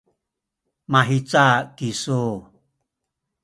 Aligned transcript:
mahica 0.91 1.45
kisu? 1.77 2.21